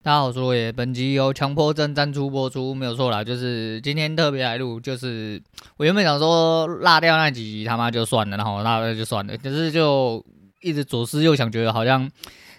[0.00, 0.70] 大家好，我是罗爷。
[0.70, 3.24] 本集由强迫症赞助播出，没有错啦。
[3.24, 5.42] 就是今天特别来录，就是
[5.76, 9.36] 我原本想说落掉那几集他妈就算了，然后落掉就算了。
[9.36, 10.24] 可是就
[10.62, 12.08] 一直左思右想，觉得好像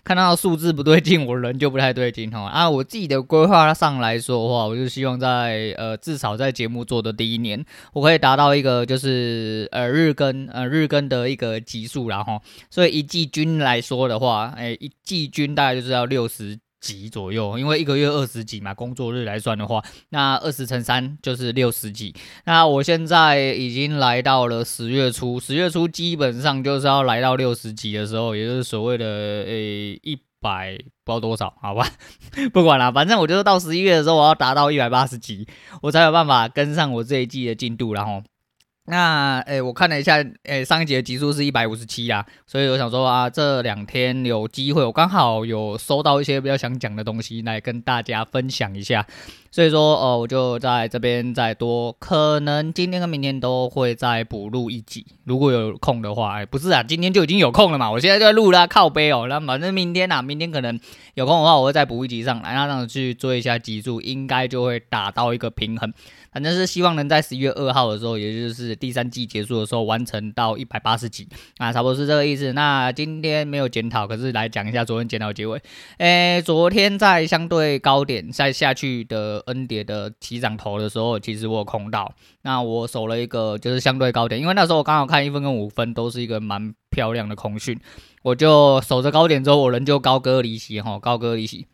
[0.04, 2.42] 看到数字不对劲，我人就不太对劲哈。
[2.42, 7.64] 啊，我自己的规划上来说的话，我就希望在呃至少在节目做的第一年，
[7.94, 16.60] 我可以达到一个就是呃日更呃日更的一个集数然后，所以一季均来说的话，哎、一季均大概就是要六十。
[16.80, 22.16] 几左右，因为一个月二十几嘛，工作日来算的话，那二十乘三就是六十几。
[22.46, 31.86] 那我现在已经来到了十月初，十月初基本上就是要来到六十几的时候，也就是所谓的诶一百不知道多少，好吧，
[32.54, 35.48] 不管了，反正我就是到十一月的时候，我要达到一百八十集，
[35.82, 38.24] 我才有办法跟上我这一季的进度，然后。
[38.90, 49.06] 那诶、我看了一下，诶、上一集的集数是一百五十七啊，所以我想说啊，这两天有机会，我刚好有收到一些比较想讲的东西来跟大家分享一下。
[49.52, 60.80] 所以说，呃，我就在这边再多，可能今天跟明天都会再补录一集，如果有空的话，哎，不是啊，今天就已经有空了嘛，我现在就在录啦，靠背哦，那反正明天啊，明天可能
[61.16, 65.92] 有空的话，我会再补一集上来，那这样去做一下集数，应该就会达到一个平衡。
[66.32, 71.28] 反正是希望能在十一月二号的时候，也就是第三季结束的时候，完成到一百八十集
[71.58, 72.54] 啊，差不多是这个意思。
[72.54, 75.62] 那今天没有检讨，可是来讲一下昨天检讨结尾。
[75.98, 79.44] 诶，昨天在相对高点再下去的。
[79.50, 82.14] N 叠的起涨头的时候，其实我有空到，
[82.44, 87.80] 那我守了一个就是相对高点，因为那时候我刚好看一分跟五分都是一个蛮漂亮的空讯，
[88.22, 91.66] 我就守着高点之后，我人就高歌离席哈，高歌离席。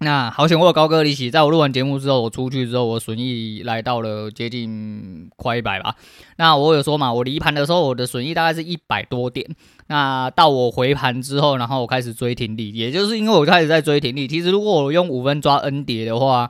[0.00, 5.96] 那好险我有高歌离席，在我录完节目之后，我出去之后，我损益来到了接近快一百吧。
[6.36, 9.44] 那我有说嘛，我离盘的时候，我的损益大概是一百多点。
[9.88, 14.28] 那到我回盘之后，然后我开始追停利，也就是因为我开始在追停利。
[14.28, 16.48] 其实如果我用五分抓 N 叠的话，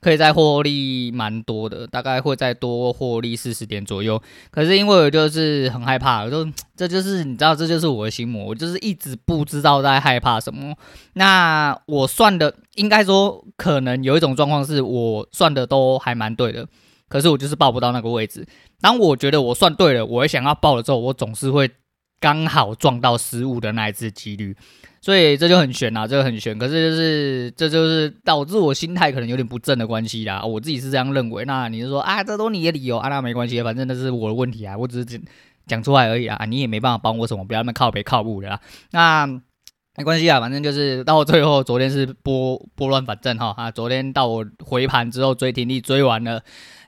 [0.00, 4.20] 可以再获利蛮多的，大概会再多获利四十点左右。
[4.50, 10.74] 可是因为我就是很害怕，就 这就是你知道，这就是我的心魔，我就是一直不知道在害怕什么。
[11.14, 16.66] 那我算的应该说，可能有一种状况是我算的都还蛮对的，
[17.08, 18.46] 可是我就是报不到那个位置。
[18.80, 21.68] 当我觉得我算对了，我想要报了之后，我总是会
[22.20, 24.56] 刚好撞到失误的那一次几率。
[25.00, 26.58] 所以这就很悬呐，这个很悬。
[26.58, 30.42] 可是就是这就是导致我心态可能有点不正的关系啦。
[30.42, 31.44] 我自己是这样认为。
[31.44, 35.20] 那你就说啊，这都你的理由啊，那没关系，反正那是我的问题啊，我只是
[35.66, 38.60] 讲出来而已啊，你也没办法帮我什么，不要那么靠北靠步的啦。
[38.90, 39.40] 那
[39.98, 46.40] 没关系啊，反正就是到最后，昨天是拨拨乱反正哈啊，昨天到我回盘之后追停利追完了。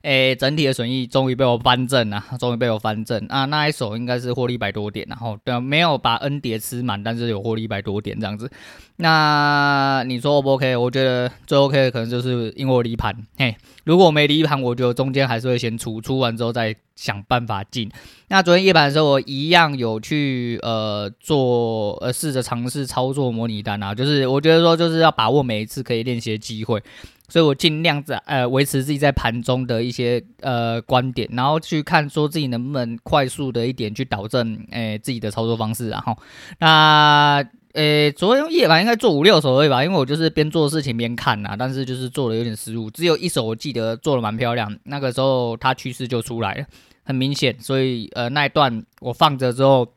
[0.03, 3.45] 诶、整体的损益终于被我翻正了，终于被我翻正啊！
[3.45, 8.51] 那一手应该是获利一百多点，然后对，没有把 N 叠吃满，但是有获利一百多点这样子。
[8.97, 10.75] 那你说 O 不 OK？
[10.75, 13.55] 我觉得最 OK 的可能就是因为我离盘，嘿，
[13.85, 17.91] 如果我没离盘，我觉得中间还是会先出，出完之后再想办法进。
[18.29, 26.83] 那昨天夜盘的时候，我一样有去呃做呃试着尝试操作模拟单啊，就是我觉得说就是要把握每一次可以练习的机会。
[27.31, 36.19] 所以我尽量在呃维持自己在盘中的一些呃观点，然后去看说自己能不能快速的一点去导正诶、自己的操作方式，然后
[36.59, 37.41] 那
[37.75, 46.67] 呃昨天夜盘应该做五六手而已吧，因为我就是边做事情边看呐、啊，但是就是做的有点失误，只有一手我记得做的蛮漂亮，那个时候它趋势就出来了，
[47.05, 49.95] 很明显，所以呃那一段我放着之后。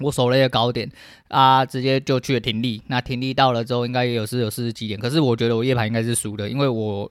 [0.00, 0.90] 我守了一个高点
[1.28, 2.82] 啊，直接就去了停利。
[2.88, 4.98] 那停利到了之后，应该也有是有四十几点。
[4.98, 7.08] 可是我觉得我夜盘应该是输的，因为我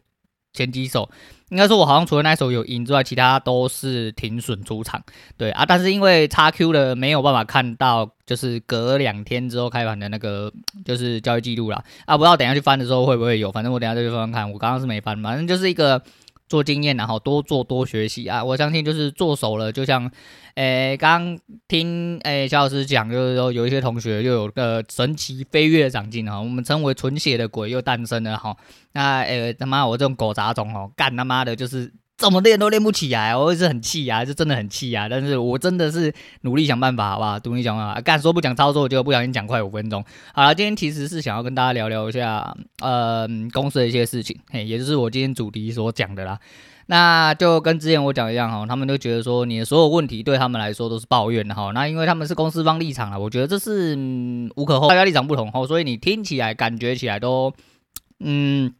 [0.52, 1.09] 前几手
[1.48, 5.02] 应该说我好像除了那一手有赢之外，其他都是停损出场。
[5.38, 10.52] 对啊，但是因为 XQ 的没有办法看到，就是隔两天之后开盘的那个
[10.84, 11.81] 就是交易记录啦。
[12.06, 14.52] 啊，不知道等下去翻的时候会不会有，反正我等下再去翻翻看。
[14.52, 16.04] 我刚刚是没翻，反正就是一个。
[16.48, 18.44] 做经验，然后多做多学习啊！
[18.44, 20.09] 我相信就是做熟了，就像，
[20.56, 21.38] 诶，刚
[21.68, 28.56] 听诶肖老师讲，就是说有一些同学又有个神奇飞跃的长进哈，我们称为纯血的鬼又诞生了哈。
[28.92, 31.92] 那诶他妈我这种狗杂种哦，干他妈的就是。
[32.24, 35.10] 怎么练都练不起来，我也是很气啊，是真的很气啊！
[35.10, 37.38] 但是我真的是努力想办法，好吧？
[37.44, 40.02] 努力想办法，干说不讲操作，我就不小心讲快五分钟。
[40.34, 46.40] 好了，今天其实是想要跟大家聊聊一下，呃，公司的一些事情，嘿，也就是我今天主题所讲的啦。
[46.86, 51.72] 那就跟之前我讲一样哈，他们都觉得说你的所有问题对他们来说都是抱怨的哈。
[51.74, 57.52] 那因为他们是公司方立场了，我觉得这是、嗯、无可厚非，大家立场不同哈，所以你听起来感觉起来都，
[58.22, 58.74] 嗯。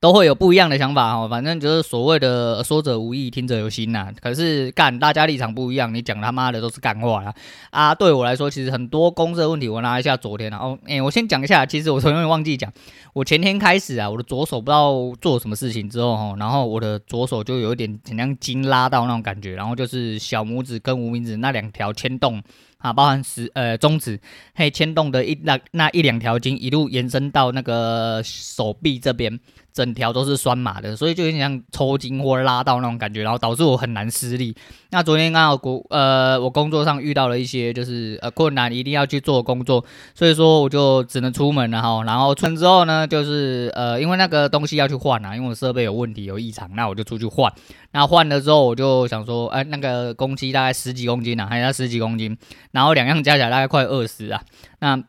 [0.00, 4.12] 都会有不一样的想法哈，反正就是所谓的说者无意，听者有心呐。
[4.20, 7.34] 可是干，大家立场不一样，你讲他妈的都是干话啦
[7.70, 7.92] 啊！
[7.92, 12.72] 对我来说，其实很多公司的问题，我拿一下昨天啊，哦，哎，我先讲一下，其实我昨天忘记讲，
[13.12, 22.40] 我前天开始啊，我的左手不知道做什么事情之后哈，然后我的左手就有一点很像筋拉到那种感觉，然后就是小拇指跟无名指那两条牵动。
[22.78, 24.18] 啊，包含十呃中指，
[24.54, 29.38] 嘿牵动的一那那一两条筋，一路延伸到那个手臂这边，
[29.72, 34.54] 整条都是酸麻的，所以就有点像抽筋或拉到那种感觉，然后导致我很难施力。
[34.90, 42.02] 那昨天刚好工呃我工作上遇到了一些就是呃困难，一定要去做工作，所以说我就只能出门了哈。
[42.04, 47.52] 然后出门之后呢，就是呃因为那个东西要去换啊，因为我设备有问题有异常，那我就出去换。
[47.92, 52.36] 那换了之后，我就想说，哎，那个工期大概十几公斤啊，还要十几公斤。
[52.72, 54.42] 然后两样加起来大概快二十啊。
[54.80, 55.02] 那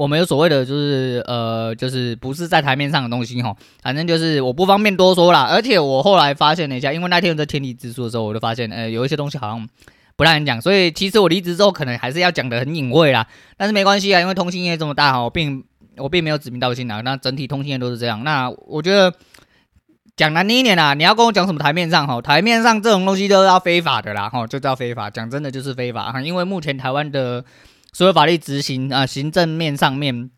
[0.00, 3.54] 我们有所谓的，就是呃，就是不是在台面上的东西哈。
[3.82, 5.42] 反正就是我不方便多说啦。
[5.42, 9.68] 而且我后来发现了一下，因为那天我在天体之书的时候，我就发现，呃，有一些东西好像
[10.16, 10.58] 不太能讲。
[10.58, 13.26] 所以其实我离职之后，可能还是要讲得很隐晦啦。
[13.58, 15.62] 但是没关系啊，因为通信业这么大哈，我并
[15.98, 17.02] 我并没有指名道姓啊。
[17.02, 18.24] 那整体通信业都是这样。
[18.24, 19.12] 那我觉得
[20.16, 22.22] 讲难听一点啦，你要跟我讲什么台面上哈？
[22.22, 25.10] 台面上这种东西都要非法的啦哈，就叫非法。
[25.10, 27.44] 讲真的就是非法，因为目前台湾的。
[27.92, 30.30] 所有法律执行啊，行政面上面。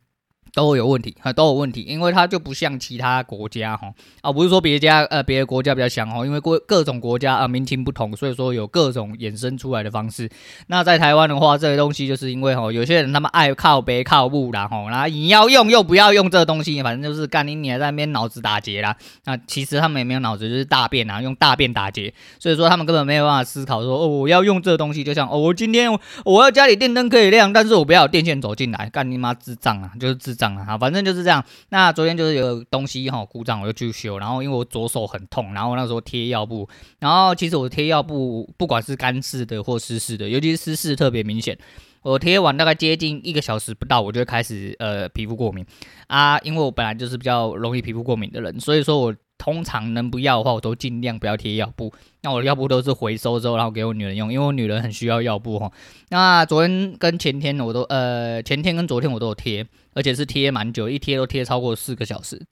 [0.54, 3.90] 都有问题啊，都有问题，因为它就不像其他国家哈
[4.20, 10.28] 啊，不是说别家呃别的国家比较强哈，因为各各种国家啊民情不同，所以说有各种衍生出来的方式。
[10.66, 18.94] 那在台湾的话，这个东西就是因为哈，有些人他们爱靠北靠母啦哈，然后你要用又不要用这东西，反正就是干你你还在那边脑子打结啦。
[19.24, 25.90] 那其实他们也没有脑子，就是大便啊，用大便打结，所以说他们根本没有办法思考说哦，我要用这东西，就像哦，我今天
[26.26, 30.56] 我要家里电灯可以亮，但是我不要有电线走进来，干你妈智障啊，就是智障。
[30.56, 31.44] 啊，反正就是这样。
[31.68, 34.18] 那昨天就是有东西哈故障，我就去修。
[34.18, 36.68] 然后因为我左手很痛，然后那时候贴药布。
[36.98, 41.56] 然后其实我贴药布，不管是干式的或湿式的，尤其是湿式特别明显。
[42.02, 45.64] 我贴完大概接近一个小时不到，我就开始呃皮肤过敏
[46.08, 46.36] 啊。
[46.40, 51.92] 因为我本来就是比较容易皮肤过敏的人，所以说我通常能不要的话，我都尽量不要贴药布。
[52.22, 55.70] 那我的药布都是回收之后，然后给我女人用，因为我女人很需要药布哈。
[56.10, 59.64] 那昨天跟前天我都呃前天跟昨天我都有贴。
[59.94, 62.46] 而且是贴蛮久，一贴都贴超过四个小时。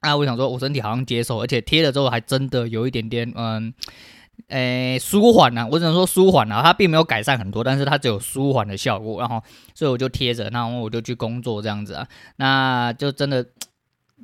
[0.00, 3.74] 啊，我想说，我身体好像接受，而且贴了之后还真的有一点点，嗯，
[4.48, 5.68] 诶，舒缓啊。
[5.70, 9.20] 我只能说舒缓啊，它并没有改善很多，但是它只有舒缓的效果。
[9.20, 9.42] 然后，
[9.74, 12.08] 所以我就贴着，然后我就去工作这样子啊。
[12.36, 13.46] 那就真的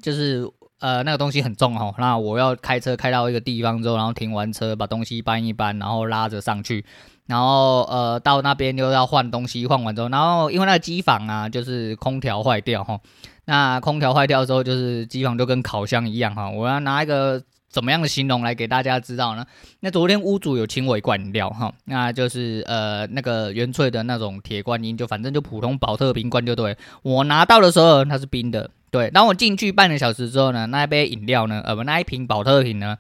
[0.00, 0.50] 就是
[0.81, 1.94] 呃，那个东西很重哦。
[1.99, 6.84] 那我要开车开到一个地方之后，然后停完车，把东西搬一搬，然后拉着上去。
[7.26, 13.00] 然后呃，到那边又要换东西，换完之后，然后因为那个机房啊，就是空调坏掉哈。
[13.46, 16.50] 那空调坏掉之后，就是机房就跟烤箱一样哈。
[16.50, 19.44] 我要拿一个怎么样的形容来给大家知道呢？
[19.81, 26.76] 那昨天屋主有请我一罐饮料哈，那就是呃那个原萃的那种铁观音，就反正就普通宝特瓶罐就对。
[27.02, 29.10] 我拿到的时候它是冰的，对。
[29.10, 32.98] 当我进去半个小时之后呢，那一杯饮料呢，呃不，那一瓶保特瓶呢，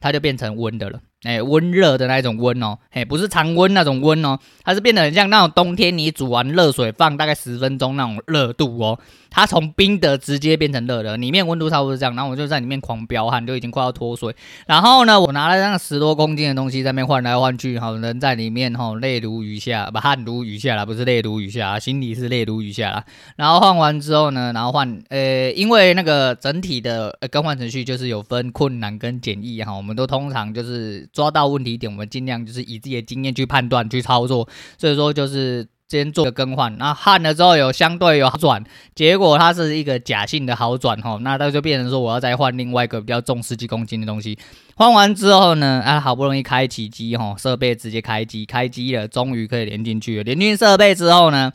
[0.00, 1.00] 它就变成温的了。
[1.24, 8.98] 哎，温热的那一种温哦，嘿，不是常温那种温哦，它是变得很像那种冬天你煮完热水放大概十分钟那种热度哦。
[9.30, 14.34] 它从冰的直接变成热的，里面温度差不多是这样，然后我就在里面狂飙汗，就已经快要脱水。
[14.66, 23.04] 然后呢，我拿了那十多公斤的东西在那边换来换去，哈，人在里面哈，泪如雨下，不汗如雨下啦，不是泪如雨下，心里是泪如雨下啦。
[23.36, 35.68] 然后换完之后呢，然后换，呃，因为那个整体的更换程序就是有分困难跟简易哈，我们都通常就是抓到问题点，我们尽量就是以自己的经验去判断去操作，所以说就是。
[35.90, 38.62] 先做个更换，那焊了之后有相对有好转，
[38.94, 44.38] 结果它是一个假性的好转哈，那它就变成说我要再换另外一个比较重十几公斤的东西，
[44.76, 51.54] 换完之后呢，啊好不容易开启机哈，设备直接开机，开机了，终于可以连进去了，连进设备之后呢，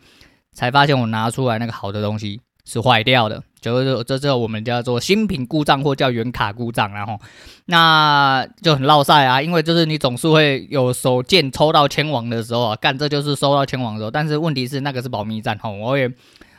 [0.51, 3.43] 才发现我拿出来那个好的东西是坏掉的。
[3.63, 7.17] 就这这我们叫做新品故障或叫原卡故障，然后
[7.65, 16.11] 那就很落赛啊，因为就是你总是会有手贱抽到千王的时候啊，干这就是收到千王的时候，但是问题是那个是保密站哈，我也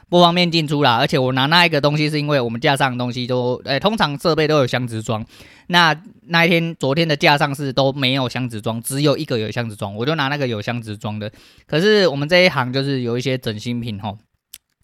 [0.08, 5.24] 不方便进出啦，而且我拿那一个东西是因为我们架上的东西都诶、通常设备都有箱子装，
[5.68, 5.94] 那
[6.26, 11.30] 那一天昨天的架上是都没有箱子装，只有一个有箱子装，我就拿那个有箱子装的，
[11.66, 14.14] 可是我们这一行就是有一些整新品哈。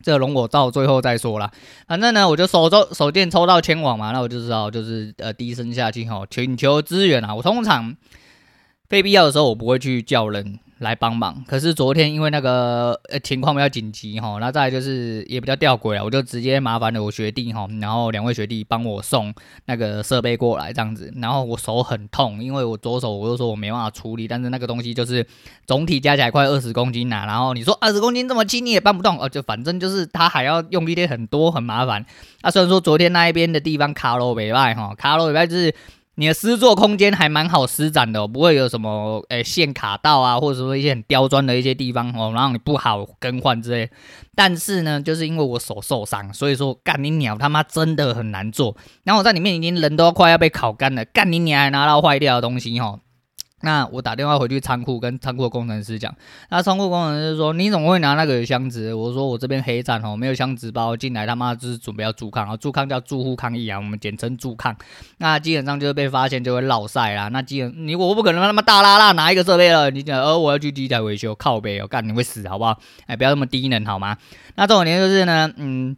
[0.02, 1.50] 这个容我到最后再说啦。
[1.86, 7.34] 反正呢，我就手抽手电抽到天网嘛，那我就知道就是呃低声下气吼，请求支援啊。
[7.34, 7.94] 我通常
[8.88, 11.42] 非必要的时候我不会去叫人来帮忙。
[11.46, 19.32] 可是昨天因为那个呃情况比较紧急哈，那再就是也比较吊诡啊，我就直接麻烦了我学弟哈，然后两位学弟帮我送
[19.66, 21.12] 那个设备过来这样子。
[21.16, 25.24] 然后我手很痛，因为我左手我就说我没办法处理，但是那个东西就是
[25.66, 32.04] 总体加起来快二十公斤呐、然后你说二十公斤这么轻你也搬不动，哦，就反正就是他还要用力点很多，很麻烦。
[32.42, 35.74] 那、啊、虽然说昨天那一边的地方卡罗北外哈，卡罗北外就是。
[36.20, 43.88] 你的施作空间还蛮好施展的，不会有什么诶、线卡到啊，或者说一些很刁钻的一些地方哦，然后你不好更换之类。
[44.34, 48.76] 但是呢，就是因为我手受伤，所以说干你鸟他妈真的很难做。
[49.04, 53.00] 然后我在里面已经人都快要被烤干了，干你鸟还拿到坏掉的东西哦。
[53.62, 56.14] 那我打电话回去仓库，跟仓库工程师讲。
[56.48, 62.56] 那仓库工程师说：“你怎么会拿那个箱子？”我说：“我这边黑站哦，没有箱子包进来，他妈就是准备要住抗啊！
[62.56, 64.74] 住抗叫住户抗议啊，我们简称住抗。
[65.18, 67.28] 那基本上就是被发现就会落赛啦。
[67.28, 72.78] 那基本你我不可能他妈大拉拉拿一个设备了，你讲呃我要去机台维修靠北哦，干你会死好不好？
[73.06, 74.16] 哎，不要那么低能好吗？
[74.54, 75.94] 那这种年就是呢，嗯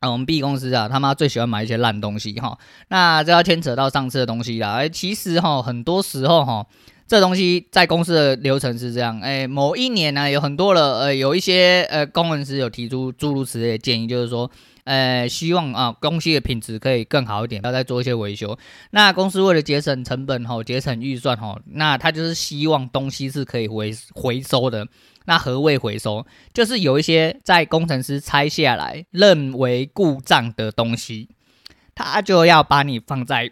[0.00, 2.58] 啊，我们 B 公司啊，他妈最喜欢买一些烂东西哈。
[2.88, 4.72] 那这要牵扯到上次的东西啦。
[4.72, 6.66] 哎，其实哈，很多时候哈。
[7.08, 14.50] 这东西在公司的流程是这样，哎，某一年呢，有很多的呃，有一些呃工程师有提出诸如此类的建议，就是说，
[14.84, 18.58] 呃，希望啊，东西的品质可以更好一点，要再做一些维修。
[18.90, 24.86] 那公司为了节省成本吼，节省预算吼，那他就是希望东西是可以回回收的。
[25.24, 26.26] 那何谓回收？
[26.52, 31.30] 就是有一些在工程师拆下来认为故障的东西，
[31.94, 33.50] 他就要把你放在。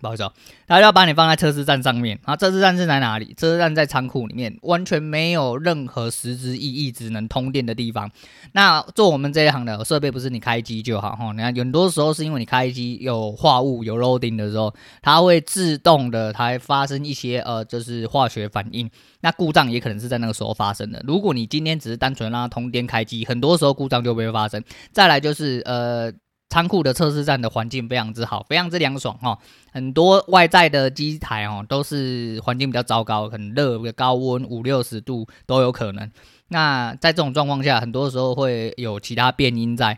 [0.00, 0.32] 不好意思哦，
[0.66, 3.34] 他要把你放在测试站上面，然后测试站是在哪里？
[3.36, 8.10] 测试站在仓库里面，完全没有任何实质意义，只能通电的地方。
[8.52, 11.32] 那做我们这一行的设备，不是你开机就好哈。
[11.32, 18.90] 你看，很多时候是因为你开机有化物有 loading 的时候，它会自动的，它会发生一些呃，就是化学反应。
[19.20, 21.02] 那故障也可能是在那个时候发生的。
[21.06, 24.62] 如果你今天只是单纯让它通电开机，很多时候故障就不会发生。
[24.92, 26.12] 再来就是呃。
[26.50, 29.38] 仓库的测试站的环境非常之好，非常之凉爽哈。
[29.72, 36.10] 很多外在的机台哦，都是环境比较糟糕，很热，高温五六十度都有可能。
[36.48, 39.96] 那在这种状况下，很多时候会有其他变音在。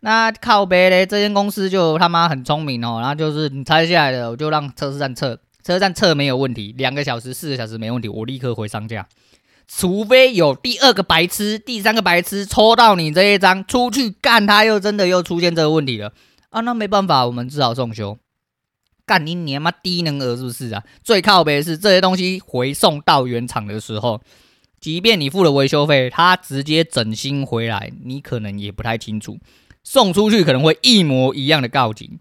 [0.00, 9.06] 那靠北嘞，这间公司就他妈很聪明哦，然后就是你拆下来的，我就让测试站测，测试站测没有问题，两个小时、四个小时没问题，我立刻回商家。
[9.66, 16.12] 除非有第二个白痴、第三个白痴抽到你这一张出去干，他又真的又出现这个问题了
[16.50, 16.60] 啊！
[16.60, 18.18] 那没办法，我们只好送修。
[19.04, 20.82] 干你你妈低能儿是不是啊？
[21.02, 24.22] 最靠北的是这些东西回送到原厂的时候，
[24.80, 29.38] 即便你付了维修费，他直接整新回来，你可能也不太清楚。
[29.82, 32.20] 送出去可能会一模一样的告警，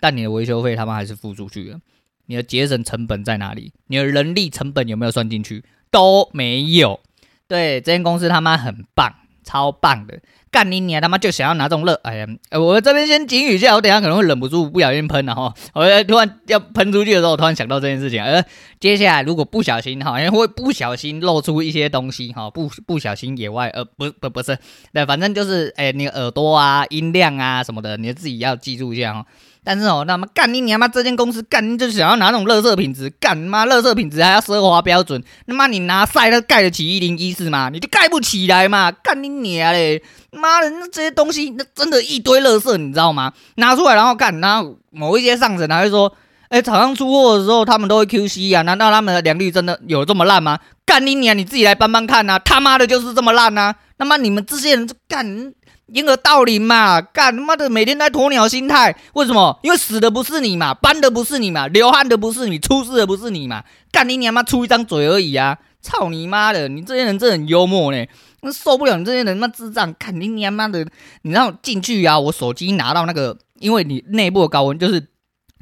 [0.00, 1.80] 但你的维修费他们还是付出去了。
[2.28, 3.72] 你的节省成本在哪里？
[3.88, 5.62] 你的人力成本有没有算进去？
[5.96, 7.00] 都没有，
[7.48, 9.10] 对，这间公司他妈很棒，
[9.42, 18.44] 超棒的，干你娘他妈就想要拿这种乐，哎呀，我这边先警语一下，我等下可能会忍不住不小心喷了哈，我突然要喷出去的时候，突然想到这件事情，呃，
[18.78, 24.58] 接下来如果不小心哈，会不小心露出一些东西哈，不不小心野外，呃，不不不是，
[24.92, 29.24] 对，反正就是，哎，你耳朵啊，音量啊什么的，你自己要记住一下哦。
[29.68, 30.86] 但是哦，那么干你娘妈！
[30.86, 37.68] 这间公司干你就想要拿那种垃圾品质，干妈垃圾品质还要奢华标准，他妈你拿赛它盖得起一零一四吗？
[37.72, 38.92] 你就盖不起来嘛！
[38.92, 40.00] 干你娘嘞！
[40.30, 43.32] 妈的，那这些东西那真的一堆垃圾，你知道吗？
[43.56, 46.12] 拿出来然后干，然后某一些上层还会说，
[46.48, 50.60] 哎，厂商出货的时候他们都会 QC 啊，难道他们的良率真的有这么烂吗？
[50.86, 51.36] 干你娘！
[51.36, 53.74] 你自己来帮帮看呐、啊，他妈的就是这么烂呐、啊！
[53.96, 55.52] 那么你们这些人就干。
[55.92, 59.58] 掩耳盗铃嘛，干他妈的每天在鸵鸟心态，为什么？
[59.62, 63.62] 因为死的不是你嘛，搬的不是你嘛，流汗的不是你，出事的不是你嘛，
[63.92, 65.58] 干你娘妈出一张嘴而已啊！
[65.80, 68.04] 操你妈的，你这些人真很幽默呢，
[68.40, 70.84] 那受不了你这些人妈智障，干你娘妈的，
[71.22, 75.06] 你让我进去啊，我手机拿到那个，因为你内部的高温就是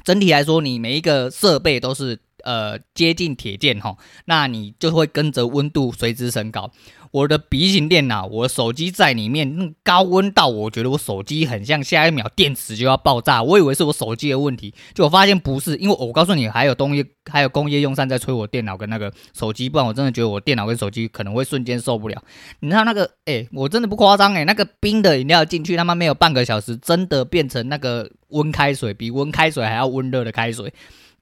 [0.03, 6.71] 整体来说，你每一个设备都是呃接近铁键哈，那你就会跟着温度随之升高。
[7.11, 13.41] 我的笔型电脑，我的手机在里面，那高温到我觉得我手机很像下一秒电池就要爆炸。
[13.41, 22.21] 我以为是我手机的问题，就我发现不是，因为我告诉你，还有东西，还有工业用扇在吹我电脑跟那个手机，不然我真的觉得我电脑跟手机可能会瞬间受不了。
[22.59, 30.73] 你知道那个，哎、我真的不夸张，哎，那个冰的饮料进去，他妈没有半个小时，真的变成那个温开水，比温开水还要温热的开水。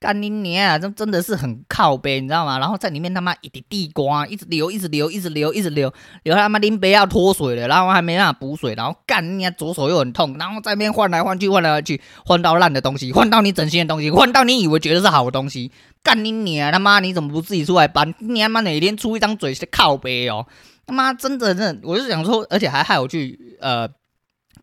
[0.04, 0.78] 干你娘啊！
[0.78, 2.60] 这真的是很靠背，你知道吗？
[2.60, 5.94] 然后在里面他妈一滴地瓜，一直流，一直流，一直流，一直流，
[6.24, 15.72] 流他妈拎杯要脱水了，然后还没办法补水，然后干你娘左手又很痛，然后在那边换来换去，换来换去，换到烂的东西，换到你整新的东西，换到你以为觉得是好的东西，
[16.04, 17.00] 干你娘他妈！
[17.00, 18.14] 你怎么不自己出来搬？
[18.20, 20.46] 你他妈哪天出一张嘴是靠背哦？
[20.86, 23.88] 他妈真的真的，我就想说，而且还害我去呃。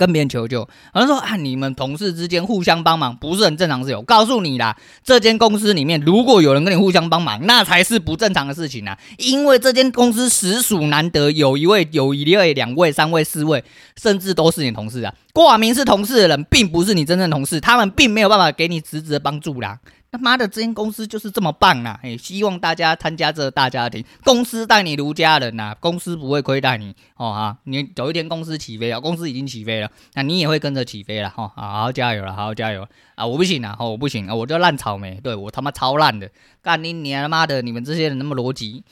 [0.00, 0.60] 跟别人求救，
[0.94, 3.94] 有人说啊，你们同事之间互相帮忙不是很正常事。
[3.94, 8.96] 我告诉你啦，这间公司里面如果有人跟你互相帮忙，那才是不正常的事情啊！
[9.18, 13.62] 因为这间公司实属难得，有一位、有一位、两位、三位、四位，
[14.00, 15.12] 甚至都是你同事啊。
[15.34, 19.78] 挂名是同事的人，并不是你真正同事，他们并没有办法给你实质的帮助啦。
[20.12, 22.00] 他妈的，这间公司就是这么棒啊！
[22.02, 27.58] 哎，希望大家参加这个大家庭，公司待你如家人呐、公司不会亏待你哦哈！
[27.62, 31.52] 你有一天公司起飞了，公司已经起飞了，那你也会跟着起飞了哈！
[31.54, 33.24] 好好加油了，好好加油啊！
[33.24, 36.28] 我不行了啊，我不行啊，我就烂草莓，对我他妈超烂的，
[36.60, 38.82] 干你你他妈的，你们这些人那么逻辑，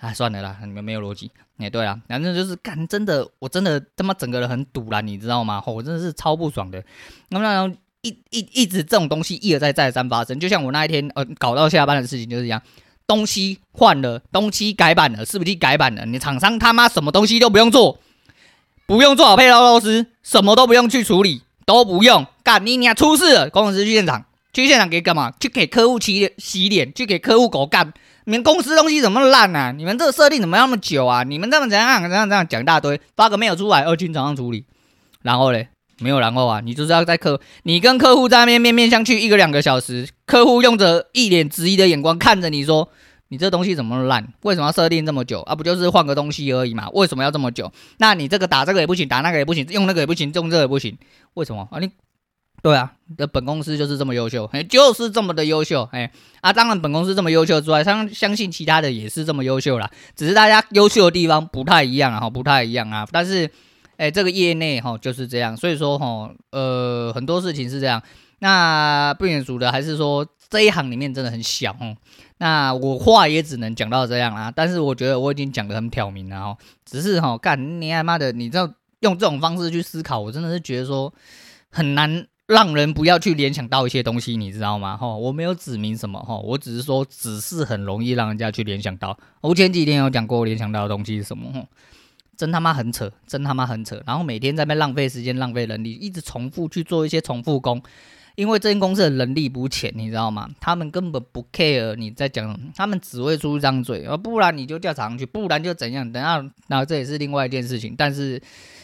[0.00, 5.60] 啊，算了啦，你们没有逻辑，哎，对啊，反正就是干，真的，我真的他妈整个人很堵了，你知道吗？
[5.60, 6.82] 吼我真的是超不爽的，
[7.28, 7.76] 那么。
[8.04, 12.60] 一一一直这种东西一而再再而三发生，就像我那一天呃搞到下班的事情就是一样，
[13.06, 16.04] 东西换了，东西改版了，是不是改版了？
[16.04, 17.98] 你厂商他妈什么东西都不用做，
[18.86, 25.32] 不用做好配套螺丝，什么都不用去处理，都不用干，你你出事了，工程师去现场，去现场给干嘛？
[25.40, 27.92] 去给客户洗洗脸，去给客户狗干。
[28.26, 29.72] 你们公司东西怎么烂啊？
[29.72, 31.22] 你们这个设定怎么那么久啊？
[31.22, 34.64] 你们这么怎样怎样怎样讲一大堆，发个没有出来，二军厂商处理，
[35.22, 35.68] 然后嘞？
[36.00, 42.88] 没有然后啊，你就是要在客，你跟客户在那边面面相觑一个两个小时，客户用着一脸质疑的眼光看着你说，
[43.28, 44.32] 你这东西怎么烂？
[44.42, 45.54] 为什么要设定这么久啊？
[45.54, 46.88] 不就是换个东西而已嘛？
[46.90, 47.72] 为什么要这么久？
[47.98, 50.98] 那你这个打这个也不行，打那个也不行，用那个也不行，用这个也不行，
[51.34, 51.78] 为什么啊？
[51.78, 51.88] 你
[52.60, 56.10] 对啊，的本公司就是这么优秀，哎，就是这么的优秀，哎
[56.40, 63.48] 啊，当然本公司这么优秀之外，相相信其他的也是这么优秀啦，只是大家优秀的地方不太一样啊，不太一样啊，但是。
[63.96, 68.02] 哎，这个业内哈就是这样，所以说哈，呃，很多事情是这样。
[68.40, 71.96] 那不免俗的还是说这一行里面真的很小哦，
[72.38, 74.52] 那我话也只能讲到这样啦。
[74.54, 78.70] 但是我觉得我已经讲得很挑明了哦，只是哈，干你他妈的，你知道
[79.00, 81.10] 用这种方式去思考，我真的是觉得说
[81.70, 84.96] 很难让人不要去联想到一些东西，你知道吗？
[84.96, 89.16] 哈，我没有指明什么哈，我只是说只是很容易让人家去联想到。
[89.40, 91.66] 我前几天有讲过联想到的东西是什么？
[92.36, 94.02] 真他妈很扯，真他妈很扯。
[94.06, 97.82] 然后每天在那浪费时间、浪费人力，一直重复去做一些重复工，
[98.34, 100.48] 因为这间公司的能力不浅，你知道吗？
[100.60, 106.10] 他们根本不 care 你在讲，他们只会出一张嘴，不然你就调查上去，不然就怎样？
[106.12, 107.94] 等下，然后这也是另外一件事情。
[107.96, 108.40] 但是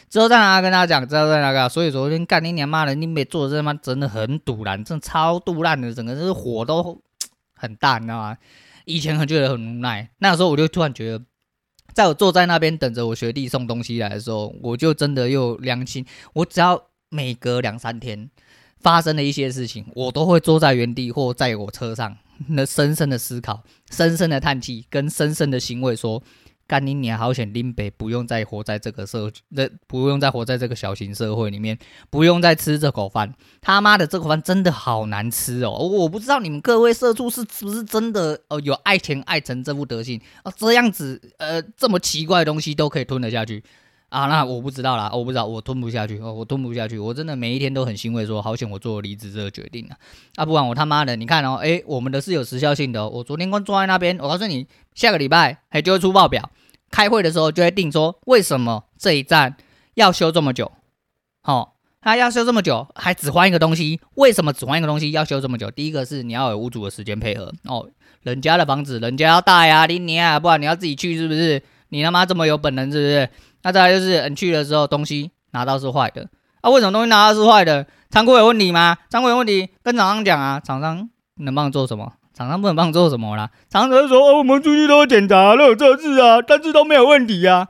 [0.08, 7.00] 之后再拿跟大家讲，之后再那个，所以昨天干你娘妈的，你没做这他妈真的很堵烂，真的超赌烂的，整个就是火都
[7.54, 8.36] 很大，你知道吗？
[8.84, 11.24] 以前很觉得很无奈，那时候我就突然觉得。
[11.92, 16.04] 在我坐在那边等着我学弟送东西来的时候，我就真的又良心。
[16.32, 18.30] 我只要每隔两三天
[18.78, 22.16] 发生了一些事情，我都会坐在原地或在我车上，
[22.48, 26.22] 那深深的思考、深深的叹气跟深深的欣慰，说。
[26.70, 27.18] 干你娘！
[27.18, 31.76] 好险，林北不用再活在这个社，那不用再活在这个小型社会里面，
[32.10, 33.34] 不用再吃这口饭。
[33.60, 35.72] 他妈的，这口饭真的好难吃哦！
[35.72, 40.52] 我不知道你们各位社畜是不是真的哦，有爱钱爱成这副德行啊？
[40.56, 43.64] 这样子呃，这么奇怪的东西都可以吞得下去
[44.10, 44.26] 啊？
[44.26, 46.98] 那我不知道啦，我不知道，我吞不下去哦，我吞不下去。
[46.98, 49.96] 我真的每一天都很欣慰，说好险我做离职这个决定啊！
[50.36, 53.08] 啊，不然我他妈的，你看哦，诶，我们的是有时效性的。
[53.08, 56.50] 我昨天刚坐在那边，我告诉你，下个礼拜还就会出报表。
[56.90, 59.56] 开会的时候就会定说，为什么这一站
[59.94, 60.72] 要修这么久？
[61.42, 61.68] 好、哦，
[62.00, 65.70] 他要修这么久，还只换一个东西，为什么只换一个东西要修这么久？
[65.70, 67.88] 第一个是你要有屋主的时间配合哦，
[68.22, 71.62] 人家的房子人家要带呀，你你啊，不然你要自己去是不是？
[71.90, 73.30] 你他妈这么有本能是不是？
[73.62, 76.28] 那再来就是你去的时候东西拿到是坏的
[76.60, 76.70] 啊？
[76.70, 77.86] 为什么东西拿到是坏的？
[78.10, 78.96] 仓库有问题吗？
[79.08, 82.12] 仓库有问题跟厂商讲啊，厂商能帮你做什么？
[82.32, 83.50] 厂商不能帮你做什么啦？
[83.68, 87.68] 厂商说：“，我们出去都检查，都有测试啊，但是都没有问题呀。”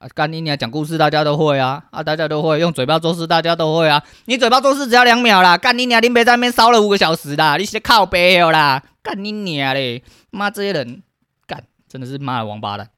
[0.00, 4.02] 啊，干你娘讲故事，大家都会啊，啊，大家都会用嘴巴做事，大家都会啊。
[4.24, 10.02] 你嘴巴做事只要两秒啦，干你娘，你别在那边烧了五个小时啦，你是靠北哦啦，干你娘嘞！
[10.30, 11.02] 妈，这些人
[11.46, 12.88] 干真的是妈的王八蛋。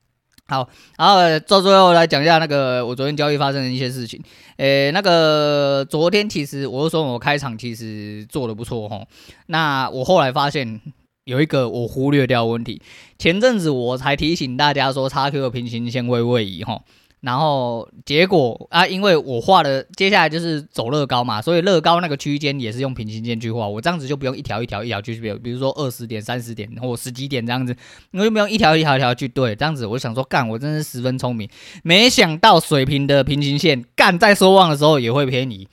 [0.47, 4.23] 好，然后到最后来讲一下那个我昨天交易发生的一些事情。
[4.59, 9.07] 诶，那个昨天其实我就说我开场其实做的不错哦。
[9.47, 10.81] 那我后来发现
[11.25, 12.83] 有一个我忽略掉问题。
[13.19, 16.83] 前阵子我才提醒大家说叉 Q 的平行线会位移哈。
[17.25, 27.75] 然后结果啊，因为我画的接下来就是走乐高嘛，所以乐高那个区间也是用平行线去画，我这样子就不用一条一条一条去，比比如说二十点、三十点或十几点这样子，
[28.13, 31.49] 我就不用一条一条一条去对，这样子我想说干，我真是十分聪明，
[31.83, 35.67] 没想到水平的平行线干在收望的时候也会偏移。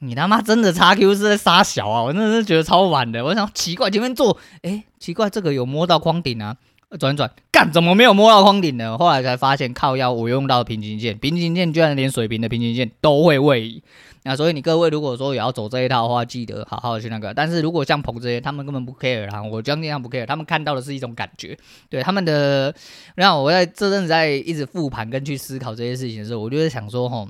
[0.00, 2.02] 你他妈真的叉 Q 是在杀小啊！
[2.02, 3.24] 我真的是觉得超晚的。
[3.24, 6.56] 我想奇怪，前面做，哎，奇怪，这个有摸到框顶啊？
[6.98, 8.98] 转转，干，怎么没有摸到框顶呢？
[8.98, 13.82] 后来才发现，靠腰我用到平行线，平行线居然连水平的平行线都会位移。
[14.24, 17.34] 那所以你各位如果说也要走这一套的话，记得好好去那个。
[17.34, 21.58] 但是如果像鹏这些，他们根本不 care 啦，我将尽量不 care，他们看到的是一种感觉。
[21.90, 22.74] 对他们的，
[23.16, 27.26] 然后我在这阵子在一直复盘跟去思考这些事情的时候，我就在想说，吼。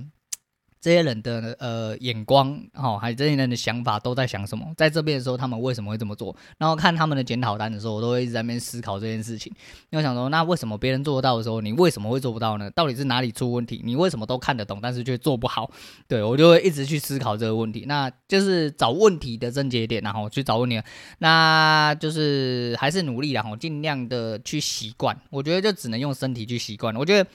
[0.83, 4.66] 这些人的呃眼光，哦，还有这些人的想法都在想什么？
[4.77, 6.35] 在这边的时候，他们为什么会这么做？
[6.59, 9.53] 然后看他们的检讨单的时候，我都会一直在那边思考这件事情。
[9.90, 12.68] 因为想说，那为什么别人做得到的时候，你为什么会做不到呢？
[12.73, 13.81] 到底是哪里出问题？
[13.85, 15.71] 你为什么都看得懂，但是却做不好？
[16.09, 17.85] 对，我就会一直去思考这个问题。
[17.87, 20.83] 那就是找问题的症结点，然后去找问题。
[21.18, 25.16] 那就是还是努力，然后尽量的去习惯。
[25.31, 26.97] 我觉得就只能用身体去习惯。
[26.97, 27.31] 我觉得。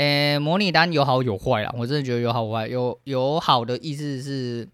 [0.00, 2.66] 诶，模拟单有好有坏啦，我真的觉得有好有坏。
[2.66, 4.66] 有有好的意思是，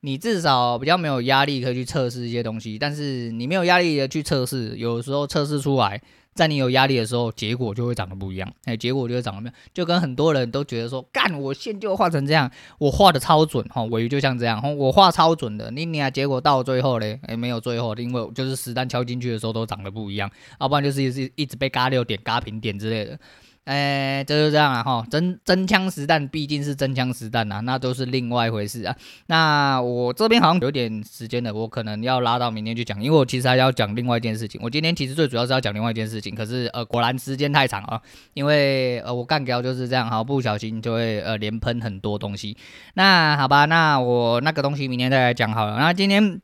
[0.00, 6.02] 你至少比较没有压力可以去测试一些东西，但是你没有压力的去测试，有时候测试出来，
[6.34, 8.52] 在你有压力的时候，结果就会长得不一样。
[8.66, 23.18] 诶，结果就会长得不一样，就跟很多人都觉得说，干，我线就画成这样，我画的超准哈，我鱼就像这样，我画超准的，你你啊，结果到最后嘞，诶，没有最后，因为就是实弹敲进去的时候都长得不一样，要不然就是一直一直被嘎六点、嘎平点之类的。
[23.66, 28.94] 哎，这就这样啊哈，真真枪实弹毕竟是真枪实弹啊，那都是另外一回事啊。
[29.26, 34.60] 那我这边好像有点时间了，我可能要拉到明天去讲，因为我其实还要讲另外一件事情。
[34.62, 38.00] 我今天其实最主要是要讲另外一件事情，可是呃，果然时间太长啊，
[38.34, 42.56] 因为呃，我干掉就是这样，好不小心就会呃连喷很多东西。
[42.94, 45.76] 那好吧，那我那个东西明天再来讲好了。
[45.76, 46.40] 那今天。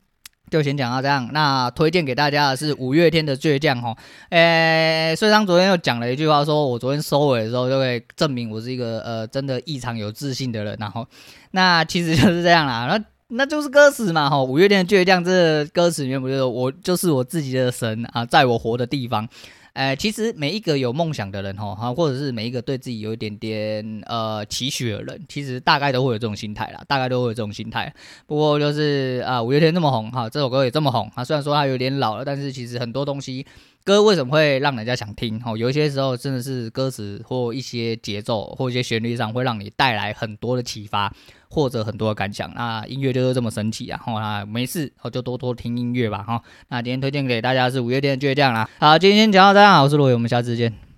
[0.49, 1.29] 就先讲到这样。
[1.33, 3.95] 那推荐给大家的是五月天的《倔强》吼。
[4.29, 10.77] 诶，虽然昨天又讲了一句话，说我昨天收尾的时候就会证明我是一个呃真的异常有自信的人。
[10.79, 11.07] 然后，
[11.51, 12.87] 那其实就是这样啦。
[12.87, 13.03] 那
[13.35, 14.43] 那就是歌词嘛吼。
[14.43, 19.27] 五月天的《倔强》这歌词里面不就是我就是我自己的神啊，在我活的地方。
[19.73, 27.91] 呃，其实每一个有梦想的人哈，或者是每一个对自己有一点点呃期许的人，其实大概都会有这种心态啦，大概都会有这种心态。
[28.27, 33.45] 不过就是啊，五月天这么红哈，这首歌也这么红啊，虽然说它有点老了，但是其实很多东西
[33.83, 35.57] 歌为什么会让人家想听哦？
[35.57, 41.13] 有一些时候真的是歌词或一些节奏或一些旋律上会让你带来很多的启发。
[41.53, 44.01] 或者很多的感想，那音乐就是这么神奇啊！
[44.03, 46.41] 哈，那没事，我就多多听音乐吧，哈。
[46.69, 48.67] 那今天推荐给大家是五月天的倔强啦。
[48.79, 50.83] 好，今天讲到这样，我是罗伟，我们下次见。